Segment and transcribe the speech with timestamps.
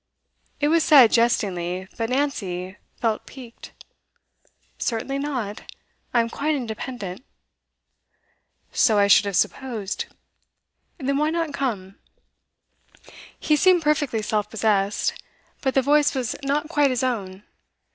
[0.59, 3.71] It was said jestingly, but Nancy felt piqued.
[4.79, 5.61] 'Certainly not.
[6.11, 7.23] I am quite independent.'
[8.71, 10.05] 'So I should have supposed.
[10.97, 11.99] Then why not come?'
[13.39, 15.13] He seemed perfectly self possessed,
[15.61, 17.43] but the voice was not quite his own.